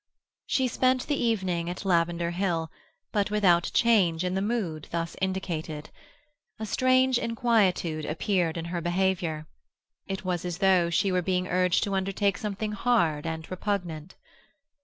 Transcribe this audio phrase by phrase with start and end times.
[0.47, 2.71] She spent the evening at Lavender Hill,
[3.11, 5.91] but without change in the mood thus indicated.
[6.57, 9.45] A strange inquietude appeared in her behaviour.
[10.07, 14.15] It was as though she were being urged to undertake something hard and repugnant.